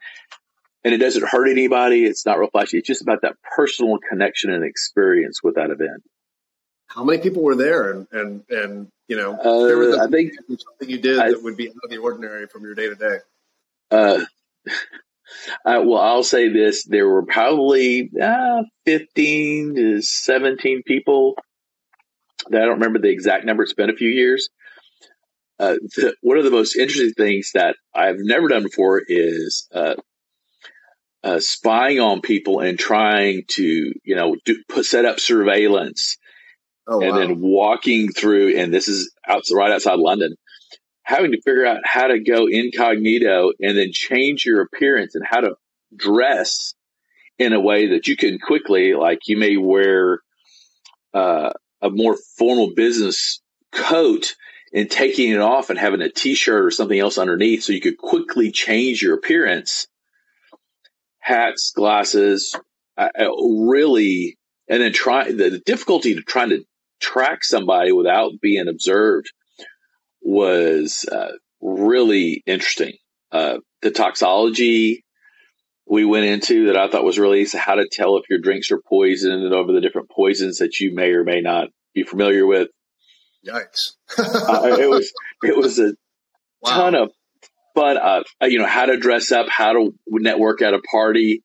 [0.85, 2.05] And it doesn't hurt anybody.
[2.05, 2.79] It's not real flashy.
[2.79, 6.03] It's just about that personal connection and experience with that event.
[6.87, 7.91] How many people were there?
[7.91, 11.43] And, and, and you know, uh, there was I think something you did I, that
[11.43, 13.19] would be out of the ordinary from your day to day.
[15.65, 21.37] Uh, well, I'll say this: there were probably uh, fifteen to seventeen people.
[22.51, 23.63] That I don't remember the exact number.
[23.63, 24.49] It's been a few years.
[25.59, 29.95] Uh, the, one of the most interesting things that I've never done before is uh,
[31.23, 36.19] uh, spying on people and trying to, you know, do, put, set up surveillance,
[36.89, 37.19] oh, and wow.
[37.19, 38.59] then walking through.
[38.59, 40.35] And this is out, right outside London
[41.05, 45.41] having to figure out how to go incognito and then change your appearance and how
[45.41, 45.55] to
[45.95, 46.75] dress
[47.39, 50.21] in a way that you can quickly, like you may wear
[51.13, 51.51] uh,
[51.83, 53.41] a more formal business
[53.71, 54.35] coat
[54.73, 57.99] and taking it off and having a t-shirt or something else underneath so you could
[57.99, 59.87] quickly change your appearance.
[61.21, 62.57] Hats glasses
[62.97, 64.39] uh, really
[64.69, 66.65] and then try the, the difficulty to trying to
[67.01, 69.31] track somebody without being observed
[70.25, 72.95] was uh, really interesting.
[73.31, 75.05] Uh, the toxology
[75.87, 78.81] we went into that I thought was really how to tell if your drinks are
[78.81, 82.69] poisoned and over the different poisons that you may or may not be familiar with.
[83.47, 83.93] Yikes!
[84.19, 85.93] uh, it was it was a
[86.63, 86.71] wow.
[86.71, 87.11] ton of
[87.75, 87.99] fun.
[87.99, 91.43] Uh, you know how to dress up, how to network at a party,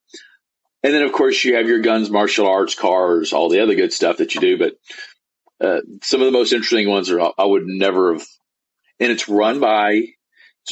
[0.82, 3.92] and then of course you have your guns, martial arts, cars, all the other good
[3.92, 4.58] stuff that you do.
[4.58, 4.74] But
[5.60, 8.26] uh, some of the most interesting ones are I would never have,
[9.00, 10.02] and it's run by.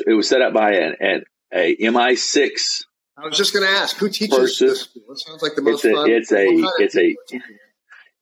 [0.05, 2.83] It was set up by an, an a MI6
[3.17, 4.89] I was just going to ask who teaches person, this.
[4.95, 6.11] It sounds like the most it's a, fun.
[6.11, 7.15] It's a it's a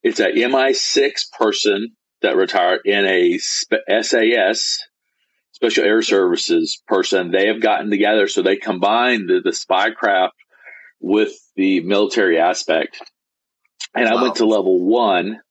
[0.04, 4.80] it's a MI6 person that retired in a SAS
[5.52, 7.32] Special Air Services person.
[7.32, 10.36] They have gotten together, so they combine the, the spy craft
[11.02, 13.02] with the military aspect.
[13.94, 14.18] And wow.
[14.18, 15.42] I went to level one.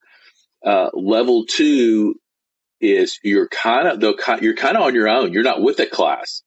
[0.64, 2.14] Uh, level two
[2.80, 4.02] is you're kind of
[4.42, 5.32] you're kind of on your own.
[5.32, 6.42] You're not with a class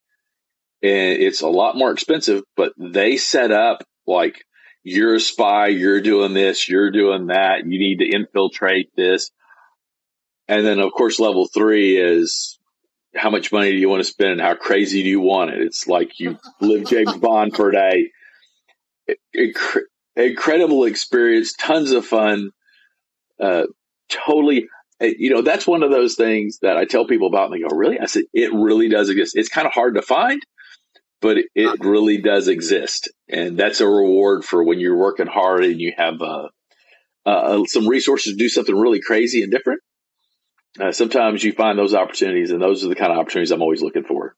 [0.82, 4.44] and it's a lot more expensive, but they set up like
[4.84, 9.32] you're a spy, you're doing this, you're doing that, you need to infiltrate this.
[10.48, 12.60] And then of course level three is
[13.16, 15.62] how much money do you want to spend and how crazy do you want it?
[15.62, 18.12] It's like you live James Bond for a day.
[19.36, 22.52] Incre- incredible experience, tons of fun.
[23.40, 23.64] Uh,
[24.10, 24.68] totally,
[25.00, 27.76] you know, that's one of those things that I tell people about and they go,
[27.76, 28.00] really?
[28.00, 29.36] I said, it really does exist.
[29.36, 30.42] It's kind of hard to find,
[31.22, 35.80] but it really does exist, and that's a reward for when you're working hard and
[35.80, 36.48] you have uh,
[37.26, 39.82] uh, some resources to do something really crazy and different.
[40.80, 43.82] Uh, sometimes you find those opportunities, and those are the kind of opportunities I'm always
[43.82, 44.36] looking for.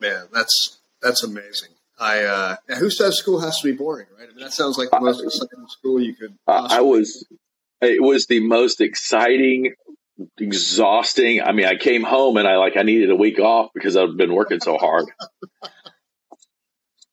[0.00, 1.70] Man, that's that's amazing.
[1.98, 4.28] I uh, who says school has to be boring, right?
[4.28, 6.36] I mean, that sounds like the most exciting school you could.
[6.46, 7.26] I was.
[7.84, 9.74] It was the most exciting,
[10.38, 11.42] exhausting.
[11.42, 14.16] I mean, I came home and I like I needed a week off because I've
[14.16, 15.06] been working so hard.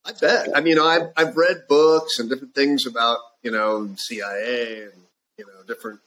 [0.03, 0.49] I bet.
[0.55, 4.93] I mean, I've I've read books and different things about you know CIA and
[5.38, 5.99] you know different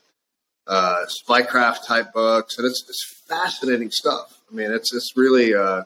[0.67, 4.41] uh, spycraft type books, and it's it's fascinating stuff.
[4.51, 5.85] I mean, it's it's really uh,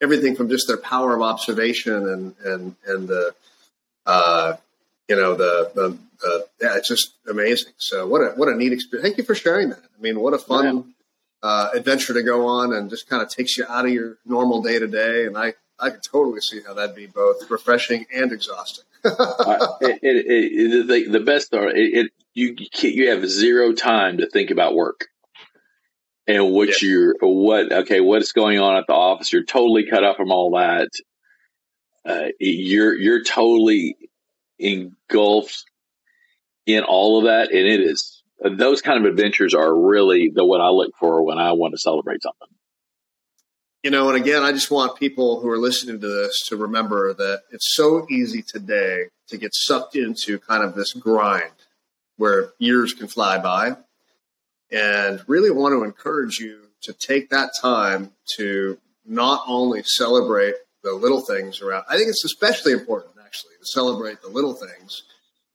[0.00, 3.34] everything from just their power of observation and and and the
[4.06, 4.56] uh,
[5.08, 7.72] you know the, the the yeah, it's just amazing.
[7.78, 9.06] So what a what a neat experience.
[9.06, 9.78] Thank you for sharing that.
[9.78, 10.94] I mean, what a fun.
[11.42, 14.60] Uh, adventure to go on and just kind of takes you out of your normal
[14.60, 15.24] day to day.
[15.24, 18.84] And I, I could totally see how that'd be both refreshing and exhausting.
[19.04, 24.28] uh, it, it, it, the, the best part, it, you you have zero time to
[24.28, 25.08] think about work
[26.26, 26.88] and what yeah.
[26.88, 29.32] you're what okay what's going on at the office.
[29.32, 30.90] You're totally cut off from all that.
[32.04, 33.96] Uh, you're you're totally
[34.58, 35.64] engulfed
[36.74, 40.60] in all of that, and it is those kind of adventures are really the what
[40.60, 42.48] I look for when I want to celebrate something.
[43.82, 47.14] You know, and again, I just want people who are listening to this to remember
[47.14, 51.52] that it's so easy today to get sucked into kind of this grind
[52.16, 53.76] where years can fly by.
[54.70, 60.92] And really want to encourage you to take that time to not only celebrate the
[60.92, 65.02] little things around, I think it's especially important actually to celebrate the little things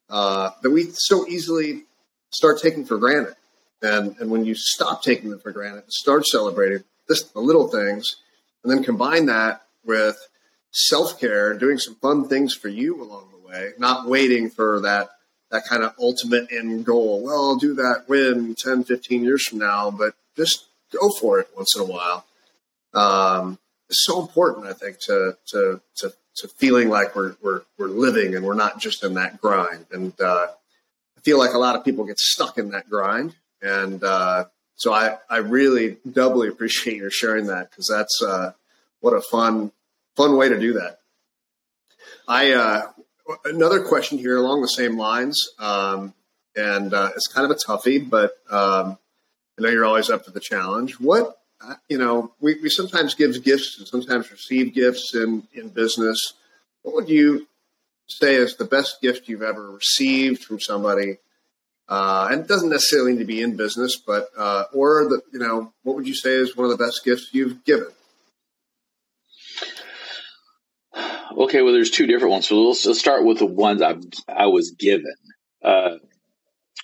[0.09, 1.83] uh, that we so easily
[2.31, 3.35] start taking for granted.
[3.81, 7.67] And, and when you stop taking them for granted and start celebrating, just the little
[7.67, 8.15] things,
[8.63, 10.17] and then combine that with
[10.71, 15.09] self care, doing some fun things for you along the way, not waiting for that
[15.51, 17.23] that kind of ultimate end goal.
[17.23, 21.47] Well, I'll do that when 10, 15 years from now, but just go for it
[21.55, 22.25] once in a while.
[22.93, 27.87] Um, it's so important, I think, to to to, to feeling like we're, we're we're
[27.87, 29.85] living and we're not just in that grind.
[29.91, 30.47] And uh,
[31.17, 34.45] I feel like a lot of people get stuck in that grind, and uh,
[34.75, 38.51] so I, I really doubly appreciate your sharing that because that's uh,
[38.99, 39.71] what a fun
[40.15, 40.99] fun way to do that.
[42.27, 42.87] I uh,
[43.45, 46.13] another question here along the same lines, um,
[46.55, 48.97] and uh, it's kind of a toughie, but um,
[49.57, 50.99] I know you're always up to the challenge.
[50.99, 51.37] What
[51.89, 56.33] you know, we, we sometimes give gifts and sometimes receive gifts in in business.
[56.81, 57.47] What would you
[58.07, 61.17] say is the best gift you've ever received from somebody
[61.87, 65.39] uh, and it doesn't necessarily need to be in business, but uh, or the you
[65.39, 67.89] know what would you say is one of the best gifts you've given?
[71.37, 72.47] Okay, well, there's two different ones.
[72.47, 75.13] So let's, let's start with the ones I I was given.
[75.63, 75.97] Uh,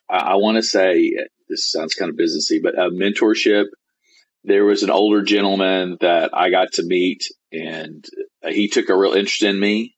[0.08, 1.16] I, I want to say
[1.50, 3.66] this sounds kind of businessy, but a mentorship.
[4.44, 8.04] There was an older gentleman that I got to meet, and
[8.48, 9.96] he took a real interest in me.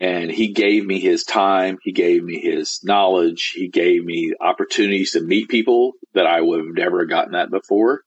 [0.00, 1.78] And he gave me his time.
[1.82, 3.52] He gave me his knowledge.
[3.54, 8.02] He gave me opportunities to meet people that i would have never gotten that before.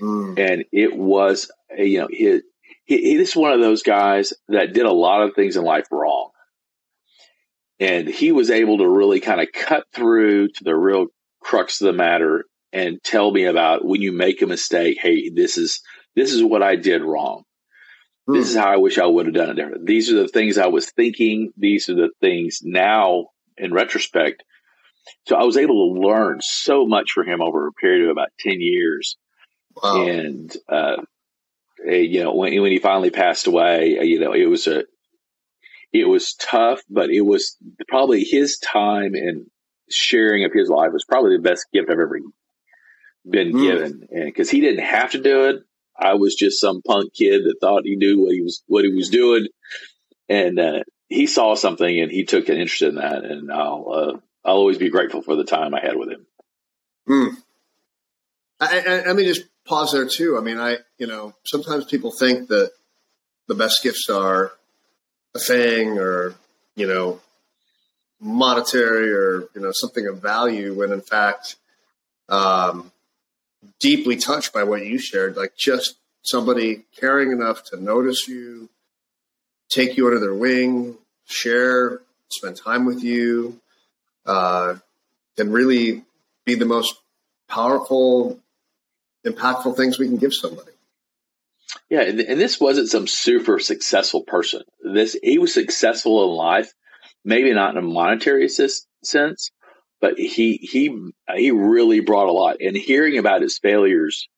[0.00, 0.38] Mm.
[0.40, 1.48] and it was
[1.78, 2.40] you know he,
[2.84, 5.86] he, he is one of those guys that did a lot of things in life
[5.92, 6.30] wrong.
[7.78, 11.06] And he was able to really kind of cut through to the real
[11.40, 14.98] crux of the matter and tell me about when you make a mistake.
[15.00, 15.80] Hey, this is
[16.16, 17.44] this is what I did wrong.
[18.26, 18.34] Hmm.
[18.34, 19.86] This is how I wish I would have done it different.
[19.86, 21.52] These are the things I was thinking.
[21.56, 24.42] These are the things now in retrospect.
[25.26, 28.30] So I was able to learn so much from him over a period of about
[28.40, 29.16] 10 years.
[29.76, 30.06] Wow.
[30.06, 30.96] And, uh,
[31.86, 34.84] eh, you know, when, when he finally passed away, uh, you know, it was a,
[35.92, 37.56] it was tough, but it was
[37.86, 39.46] probably his time and
[39.90, 42.18] sharing of his life was probably the best gift I've ever
[43.28, 43.62] been mm.
[43.62, 44.08] given.
[44.10, 45.62] And because he didn't have to do it,
[45.98, 48.92] I was just some punk kid that thought he knew what he was what he
[48.92, 49.46] was doing,
[50.28, 53.24] and uh, he saw something and he took an interest in that.
[53.24, 56.26] And I'll uh, I'll always be grateful for the time I had with him.
[58.60, 60.36] I, I, I mean, just pause there too.
[60.36, 62.72] I mean, I you know sometimes people think that
[63.46, 64.52] the best gifts are
[65.34, 66.34] a thing or
[66.74, 67.20] you know
[68.20, 71.56] monetary or you know something of value when in fact
[72.28, 72.90] um,
[73.80, 78.68] deeply touched by what you shared, like just somebody caring enough to notice you,
[79.68, 80.96] take you under their wing,
[81.26, 83.60] share, spend time with you,
[84.26, 84.74] uh,
[85.36, 86.04] can really
[86.44, 86.94] be the most
[87.48, 88.40] powerful,
[89.26, 90.70] impactful things we can give somebody.
[91.90, 94.62] Yeah, and, and this wasn't some super successful person.
[94.82, 96.72] This he was successful in life,
[97.24, 99.50] maybe not in a monetary sense,
[100.04, 102.58] but he he he really brought a lot.
[102.60, 104.28] And hearing about his failures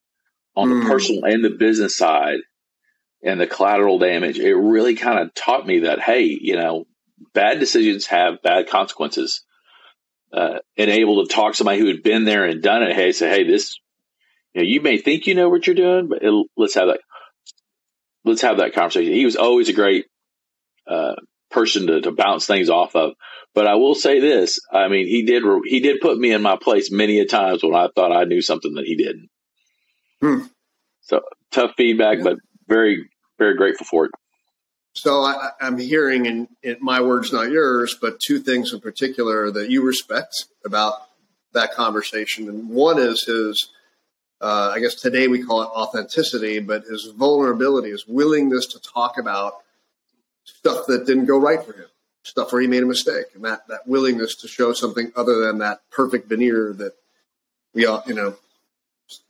[0.55, 0.81] on mm.
[0.81, 2.39] the personal and the business side
[3.21, 6.87] and the collateral damage, it really kind of taught me that hey, you know,
[7.35, 9.43] bad decisions have bad consequences.
[10.33, 12.95] Uh, and able to talk to somebody who had been there and done it.
[12.95, 13.81] Hey, say, hey, this,
[14.55, 17.01] you know, you may think you know what you're doing, but it, let's have that.
[18.25, 19.15] Let's have that conversation.
[19.15, 20.07] He was always a great
[20.87, 21.15] uh,
[21.57, 23.15] person to, to bounce things off of.
[23.55, 26.57] But I will say this: I mean, he did he did put me in my
[26.57, 29.29] place many a times when I thought I knew something that he didn't.
[30.21, 30.47] Hmm.
[31.01, 32.25] So tough feedback, yeah.
[32.25, 32.39] but
[32.69, 34.11] very very grateful for it.
[34.95, 36.49] So I, am hearing, and
[36.81, 40.95] my words, not yours, but two things in particular that you respect about
[41.53, 42.49] that conversation.
[42.49, 43.71] And one is his,
[44.41, 49.19] uh, I guess today we call it authenticity, but his vulnerability, his willingness to talk
[49.19, 49.57] about
[50.47, 51.87] stuff that didn't go right for him,
[52.23, 55.59] stuff where he made a mistake, and that that willingness to show something other than
[55.59, 56.93] that perfect veneer that
[57.75, 58.37] we all, you know,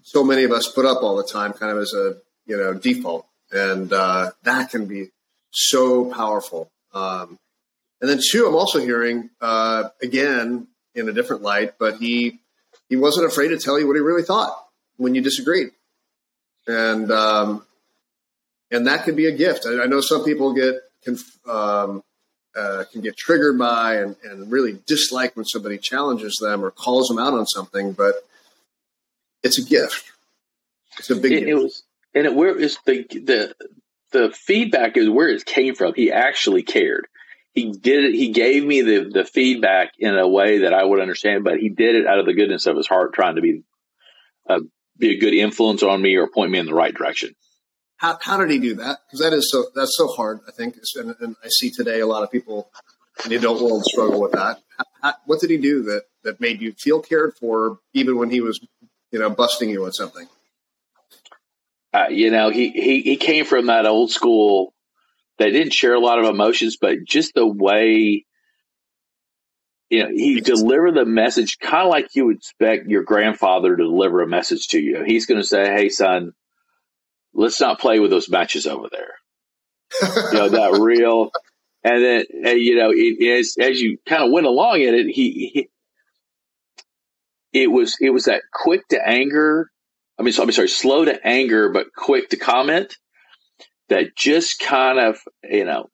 [0.03, 2.75] so many of us put up all the time, kind of as a you know
[2.75, 5.11] default, and uh, that can be
[5.51, 6.71] so powerful.
[6.95, 7.39] Um,
[8.01, 12.41] and then two, I'm also hearing uh, again in a different light, but he
[12.89, 14.57] he wasn't afraid to tell you what he really thought
[14.97, 15.71] when you disagreed,
[16.67, 17.67] and um,
[18.71, 19.67] and that can be a gift.
[19.67, 22.03] I, I know some people get can um,
[22.57, 27.09] uh, can get triggered by and, and really dislike when somebody challenges them or calls
[27.09, 28.15] them out on something, but
[29.43, 30.11] it's a gift.
[30.99, 31.33] It's a big.
[31.33, 31.83] It, it was,
[32.15, 33.55] and it, where is the the
[34.13, 35.95] the feedback is where it came from.
[35.95, 37.07] He actually cared.
[37.53, 38.15] He did it.
[38.15, 41.69] He gave me the the feedback in a way that I would understand, but he
[41.69, 43.63] did it out of the goodness of his heart, trying to be
[44.49, 44.61] uh,
[44.99, 47.35] be a good influence on me or point me in the right direction.
[47.99, 48.99] How, how did he do that?
[49.07, 50.41] Because that is so that's so hard.
[50.47, 52.71] I think, and, and, I see today a lot of people
[53.25, 54.59] in the adult world struggle with that.
[55.03, 58.41] How, what did he do that that made you feel cared for, even when he
[58.43, 58.61] was,
[59.11, 60.27] you know, busting you on something?
[61.95, 64.75] Uh, you know, he, he he came from that old school.
[65.39, 68.27] They didn't share a lot of emotions, but just the way
[69.89, 73.83] you know, he delivered the message kind of like you would expect your grandfather to
[73.85, 75.05] deliver a message to you.
[75.07, 76.33] He's going to say, "Hey, son,
[77.37, 79.15] let's not play with those matches over there.
[80.33, 81.31] you know, that real.
[81.85, 85.07] And then, and, you know, it, as, as you kind of went along in it,
[85.07, 85.69] he, he,
[87.53, 89.71] it was, it was that quick to anger.
[90.19, 92.97] I mean, so, I'm sorry, slow to anger, but quick to comment
[93.89, 95.89] that just kind of, you know,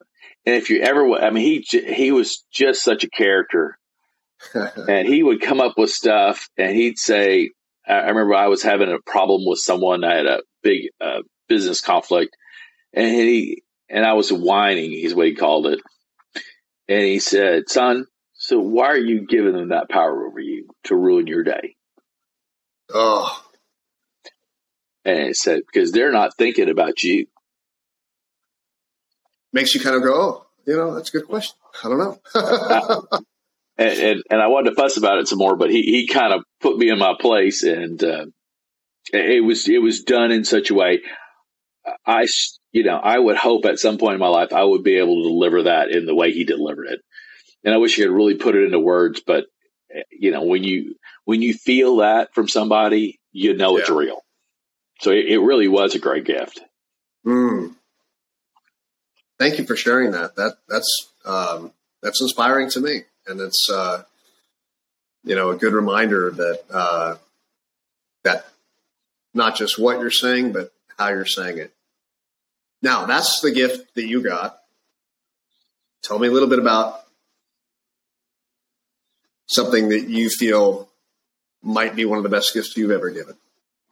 [0.46, 3.78] and if you ever, I mean, he, he was just such a character
[4.54, 7.50] and he would come up with stuff and he'd say,
[7.86, 10.04] I remember I was having a problem with someone.
[10.04, 11.22] I had a big uh,
[11.52, 12.34] business conflict,
[12.94, 14.90] and he and I was whining.
[14.90, 15.80] He's what he called it,
[16.88, 20.96] and he said, "Son, so why are you giving them that power over you to
[20.96, 21.76] ruin your day?"
[22.88, 23.44] Oh,
[25.04, 27.26] and he said, "Because they're not thinking about you."
[29.52, 31.56] Makes you kind of go, "Oh, you know, that's a good question.
[31.84, 32.18] I don't know."
[33.76, 36.32] and, and, and I wanted to fuss about it some more, but he he kind
[36.32, 38.24] of put me in my place, and uh,
[39.12, 41.02] it was it was done in such a way.
[42.06, 42.26] I
[42.72, 45.22] you know I would hope at some point in my life I would be able
[45.22, 47.00] to deliver that in the way he delivered it,
[47.64, 49.20] and I wish he could really put it into words.
[49.26, 49.46] But
[50.10, 54.22] you know when you when you feel that from somebody, you know it's real.
[55.00, 56.60] So it, it, really was a great gift.
[57.26, 57.74] Mm.
[59.38, 60.36] Thank you for sharing that.
[60.36, 61.72] That that's um,
[62.02, 64.04] that's inspiring to me, and it's uh,
[65.24, 67.16] you know a good reminder that uh,
[68.22, 68.46] that
[69.34, 70.72] not just what you're saying, but
[71.02, 71.72] how you're saying it.
[72.82, 74.58] Now, that's the gift that you got.
[76.02, 77.00] Tell me a little bit about
[79.46, 80.88] something that you feel
[81.62, 83.36] might be one of the best gifts you've ever given.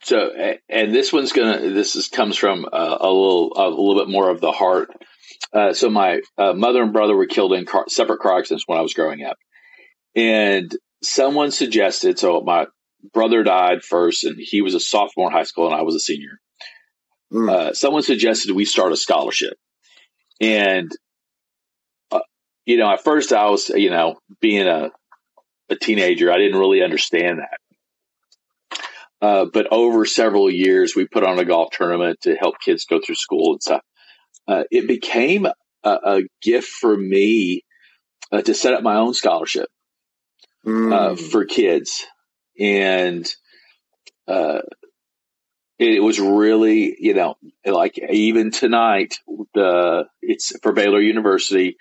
[0.02, 0.30] So,
[0.68, 1.70] and this one's gonna.
[1.70, 4.90] This is, comes from a, a little, a little bit more of the heart.
[5.52, 8.78] Uh, so, my uh, mother and brother were killed in car, separate car accidents when
[8.78, 9.36] I was growing up,
[10.16, 12.18] and someone suggested.
[12.18, 12.66] So, my
[13.12, 16.00] brother died first, and he was a sophomore in high school, and I was a
[16.00, 16.40] senior.
[17.32, 17.50] Mm.
[17.50, 19.54] Uh, someone suggested we start a scholarship,
[20.40, 20.90] and
[22.10, 22.20] uh,
[22.64, 24.90] you know, at first I was, you know, being a
[25.70, 28.78] a teenager, I didn't really understand that.
[29.22, 33.00] Uh, but over several years, we put on a golf tournament to help kids go
[33.04, 33.82] through school and stuff.
[34.48, 35.52] Uh, it became a,
[35.84, 37.62] a, gift for me
[38.32, 39.68] uh, to set up my own scholarship
[40.66, 41.18] mm.
[41.30, 42.06] for kids,
[42.58, 43.28] and
[44.26, 44.60] uh,
[45.80, 49.18] it was really, you know, like even tonight,
[49.54, 51.76] the it's for Baylor University.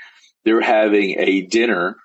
[0.45, 1.97] They're having a dinner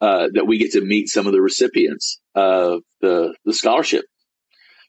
[0.00, 4.06] uh, that we get to meet some of the recipients of the the scholarship.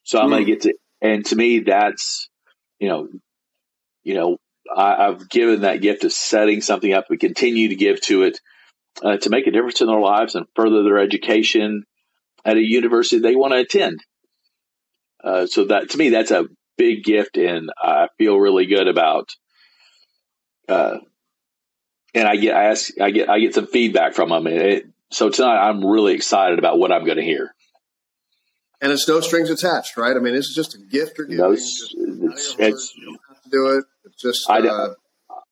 [0.03, 0.31] So I'm mm.
[0.31, 2.29] going to get to, and to me, that's
[2.79, 3.09] you know,
[4.03, 4.37] you know,
[4.73, 7.07] I, have given that gift of setting something up.
[7.09, 8.39] We continue to give to it
[9.03, 11.83] uh, to make a difference in their lives and further their education
[12.45, 13.99] at a university they want to attend.
[15.25, 16.45] Uh, so that to me, that's a
[16.77, 19.29] big gift, and I feel really good about.
[20.69, 20.97] Uh,
[22.13, 24.45] and I get I ask I get I get some feedback from them.
[24.45, 27.55] It, so tonight, I'm really excited about what I'm going to hear.
[28.81, 30.15] And it's no strings attached, right?
[30.15, 33.77] I mean, is just a gift or No, it's, it's, it's don't have to do
[33.77, 33.85] it.
[34.03, 34.49] It's just.
[34.49, 34.93] I don't, uh,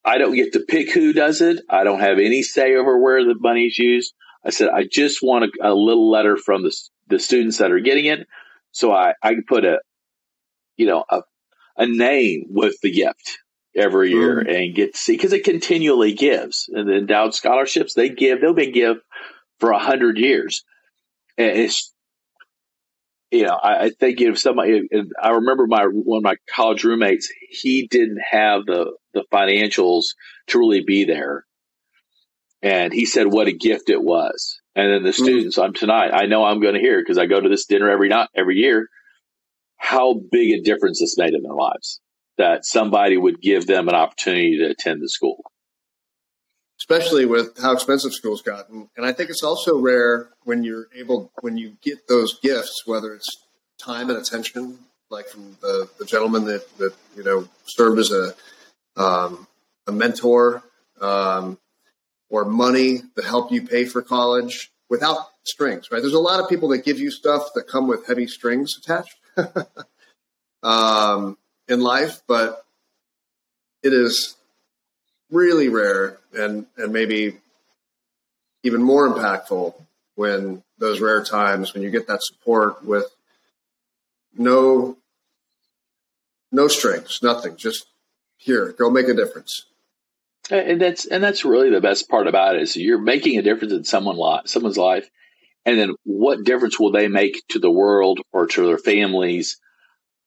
[0.05, 1.61] I don't get to pick who does it.
[1.69, 4.13] I don't have any say over where the money's used.
[4.45, 6.76] I said I just want a, a little letter from the
[7.07, 8.28] the students that are getting it,
[8.74, 9.80] so I I put a,
[10.76, 11.21] you know, a
[11.78, 13.39] a name with the gift
[13.76, 14.55] every year mm.
[14.55, 16.69] and get to see because it continually gives.
[16.71, 18.97] And the endowed scholarships they give, they'll be give
[19.59, 20.63] for a hundred years.
[21.38, 21.91] And it's,
[23.32, 24.88] you know, I, I think if somebody,
[25.21, 30.09] I remember my, one of my college roommates, he didn't have the, the financials
[30.47, 31.45] to really be there.
[32.61, 34.61] And he said what a gift it was.
[34.76, 35.24] And then the mm-hmm.
[35.24, 37.89] students, I'm tonight, I know I'm going to hear because I go to this dinner
[37.89, 38.88] every night, every year,
[39.78, 41.99] how big a difference this made in their lives
[42.38, 45.43] that somebody would give them an opportunity to attend the school
[46.84, 48.89] especially with how expensive school's gotten.
[48.97, 53.13] And I think it's also rare when you're able, when you get those gifts, whether
[53.13, 53.30] it's
[53.82, 58.34] time and attention, like from the, the gentleman that, that, you know, served as a,
[59.01, 59.47] um,
[59.88, 60.61] a mentor,
[60.99, 61.57] um,
[62.34, 66.01] or money to help you pay for college without strings, right?
[66.01, 69.15] There's a lot of people that give you stuff that come with heavy strings attached
[70.63, 72.65] um, in life, but
[73.84, 74.36] it is
[75.29, 77.38] really rare and and maybe
[78.63, 79.75] even more impactful
[80.15, 83.05] when those rare times when you get that support with
[84.36, 84.97] no
[86.51, 87.86] no strings, nothing, just
[88.38, 89.65] here, go make a difference.
[90.51, 93.73] And that's and that's really the best part about it is you're making a difference
[93.73, 95.09] in someone life, someone's life,
[95.65, 99.59] and then what difference will they make to the world or to their families,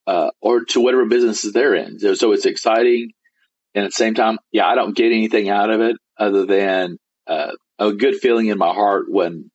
[0.06, 1.98] uh, or to whatever businesses they're in?
[1.98, 3.12] So, so it's exciting
[3.76, 6.96] and at the same time, yeah, I don't get anything out of it other than
[7.26, 9.50] uh, a good feeling in my heart when,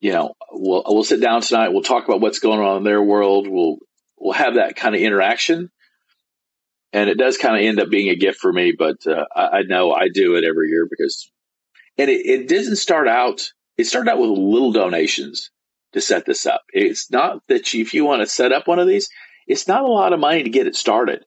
[0.00, 1.68] you know, we'll we'll sit down tonight.
[1.68, 3.46] We'll talk about what's going on in their world.
[3.46, 3.76] We'll
[4.18, 5.70] we'll have that kind of interaction,
[6.92, 8.72] and it does kind of end up being a gift for me.
[8.76, 11.30] But uh, I, I, know I do it every year because,
[11.98, 13.42] and it, it didn't start out.
[13.76, 15.50] It started out with little donations
[15.92, 16.62] to set this up.
[16.72, 19.08] It's not that you, if you want to set up one of these,
[19.46, 21.24] it's not a lot of money to get it started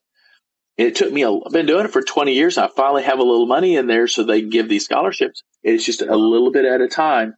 [0.76, 2.58] it took me, I've been doing it for 20 years.
[2.58, 5.42] I finally have a little money in there so they give these scholarships.
[5.62, 7.34] It's just a little bit at a time.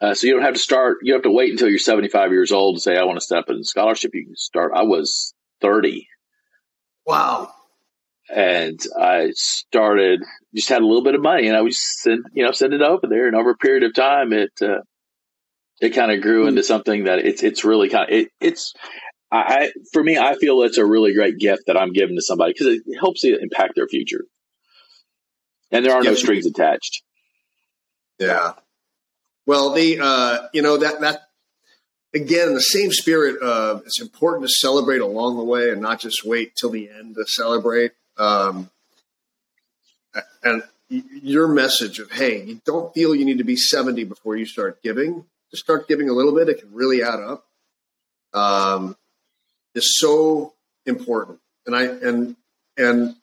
[0.00, 2.30] Uh, so you don't have to start, you don't have to wait until you're 75
[2.30, 4.14] years old to say, I want to set up a scholarship.
[4.14, 4.72] You can start.
[4.74, 6.06] I was 30.
[7.06, 7.52] Wow.
[8.28, 10.20] And I started,
[10.54, 12.82] just had a little bit of money and I would send, you know, send it
[12.82, 13.28] over there.
[13.28, 14.80] And over a period of time, it, uh,
[15.80, 16.48] it kind of grew hmm.
[16.48, 18.74] into something that it's, it's really kind of, it, it's,
[19.30, 22.52] I, for me, I feel it's a really great gift that I'm giving to somebody
[22.52, 24.24] because it helps it impact their future,
[25.72, 27.02] and there are no strings attached.
[28.18, 28.52] Yeah.
[29.44, 31.22] Well, the uh, you know that that
[32.14, 36.00] again, in the same spirit of it's important to celebrate along the way and not
[36.00, 37.92] just wait till the end to celebrate.
[38.16, 38.70] Um,
[40.42, 44.46] and your message of, hey, you don't feel you need to be 70 before you
[44.46, 46.48] start giving, just start giving a little bit.
[46.48, 47.44] It can really add up.
[48.32, 48.96] Um,
[49.74, 50.54] is so
[50.86, 51.38] important.
[51.66, 52.36] And I, and,
[52.76, 53.16] and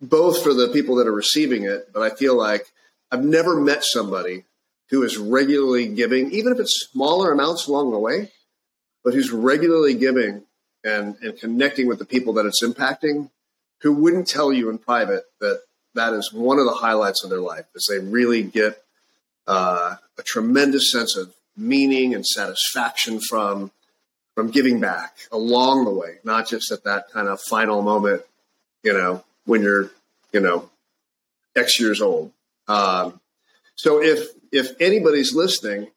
[0.00, 2.66] both for the people that are receiving it, but I feel like
[3.10, 4.44] I've never met somebody
[4.90, 8.30] who is regularly giving, even if it's smaller amounts along the way,
[9.04, 10.42] but who's regularly giving
[10.84, 13.30] and, and connecting with the people that it's impacting,
[13.82, 15.60] who wouldn't tell you in private that
[15.94, 18.82] that is one of the highlights of their life, is they really get
[19.46, 23.70] uh, a tremendous sense of meaning and satisfaction from
[24.34, 28.20] from giving back along the way, not just at that kind of final moment,
[28.82, 29.90] you know, when you're,
[30.30, 30.68] you know,
[31.56, 32.30] X years old.
[32.68, 33.18] Um,
[33.76, 35.90] so if if anybody's listening,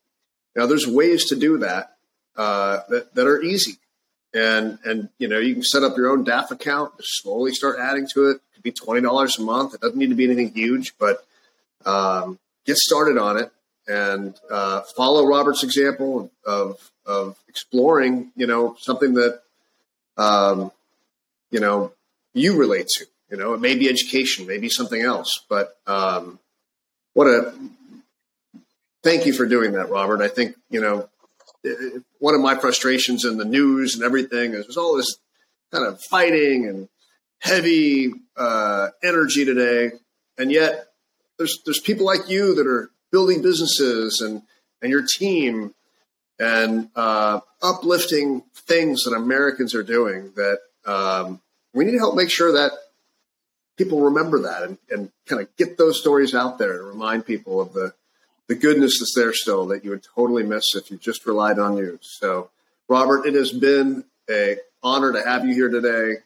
[0.55, 1.95] now there's ways to do that
[2.35, 3.77] uh, that that are easy,
[4.33, 7.77] and and you know you can set up your own DAF account, just slowly start
[7.79, 8.35] adding to it.
[8.35, 9.73] it could be twenty dollars a month.
[9.73, 11.25] It doesn't need to be anything huge, but
[11.85, 13.51] um, get started on it
[13.87, 18.31] and uh, follow Robert's example of of exploring.
[18.35, 19.41] You know something that
[20.17, 20.71] um,
[21.51, 21.91] you know
[22.33, 23.05] you relate to.
[23.29, 26.39] You know, it may be education, maybe something else, but um,
[27.13, 27.53] what a
[29.03, 30.21] thank you for doing that, Robert.
[30.21, 31.09] I think, you know,
[32.19, 35.17] one of my frustrations in the news and everything is there's all this
[35.71, 36.87] kind of fighting and
[37.39, 39.91] heavy uh, energy today.
[40.37, 40.87] And yet
[41.37, 44.41] there's, there's people like you that are building businesses and,
[44.81, 45.73] and your team
[46.39, 51.41] and uh, uplifting things that Americans are doing that um,
[51.73, 52.71] we need to help make sure that
[53.77, 57.61] people remember that and, and kind of get those stories out there and remind people
[57.61, 57.93] of the
[58.49, 61.75] the goodness is there still that you would totally miss if you just relied on
[61.75, 61.99] news.
[62.01, 62.49] So,
[62.89, 66.17] Robert, it has been a honor to have you here today.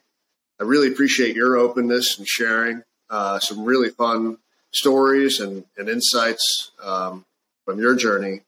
[0.58, 4.38] I really appreciate your openness and sharing uh, some really fun
[4.72, 7.26] stories and, and insights um,
[7.66, 8.40] from your journey.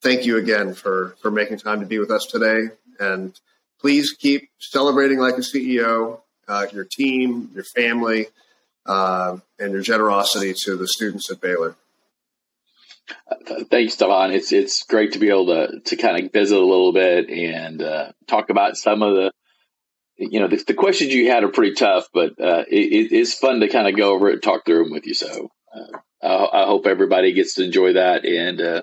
[0.00, 3.38] Thank you again for for making time to be with us today, and
[3.80, 8.28] please keep celebrating like a CEO, uh, your team, your family,
[8.86, 11.74] uh, and your generosity to the students at Baylor.
[13.70, 14.32] Thanks, Stefan.
[14.32, 17.82] It's it's great to be able to to kind of visit a little bit and
[17.82, 19.32] uh, talk about some of the
[20.18, 23.34] you know the, the, questions you had are pretty tough, but uh, it, it is
[23.34, 25.14] fun to kind of go over it, and talk through them with you.
[25.14, 28.82] So uh, I, I, hope everybody gets to enjoy that and uh,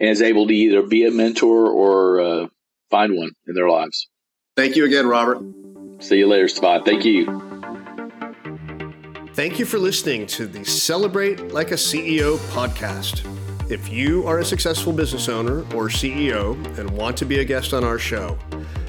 [0.00, 2.46] and is able to either be a mentor or uh,
[2.90, 4.08] find one in their lives.
[4.56, 5.38] Thank you again, Robert.
[6.00, 6.84] See you later, Stefan.
[6.84, 7.53] Thank you.
[9.34, 13.28] Thank you for listening to the Celebrate Like a CEO podcast.
[13.68, 17.74] If you are a successful business owner or CEO and want to be a guest
[17.74, 18.38] on our show,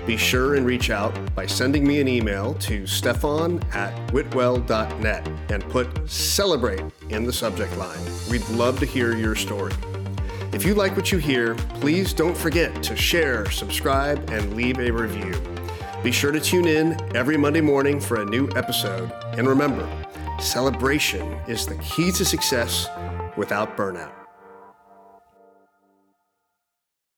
[0.05, 5.67] be sure and reach out by sending me an email to stefan at whitwell.net and
[5.69, 7.97] put celebrate in the subject line.
[8.29, 9.73] We'd love to hear your story.
[10.53, 14.91] If you like what you hear, please don't forget to share, subscribe, and leave a
[14.91, 15.33] review.
[16.03, 19.11] Be sure to tune in every Monday morning for a new episode.
[19.39, 19.89] And remember,
[20.39, 22.89] Celebration is the key to success
[23.37, 24.24] without burnout.